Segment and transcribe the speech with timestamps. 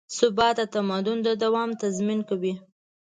[0.17, 2.53] ثبات د تمدن د دوام تضمین کوي.